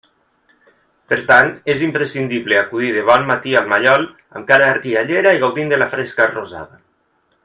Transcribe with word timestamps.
Per 1.11 1.17
tant, 1.31 1.51
és 1.73 1.83
imprescindible 1.87 2.57
acudir 2.61 2.89
de 2.97 3.03
bon 3.11 3.29
matí 3.33 3.53
al 3.61 3.69
mallol 3.75 4.09
amb 4.39 4.49
cara 4.55 4.71
riallera 4.81 5.35
i 5.39 5.43
gaudint 5.45 5.71
de 5.75 5.83
la 5.83 5.93
fresca 5.97 6.29
rosada. 6.35 6.81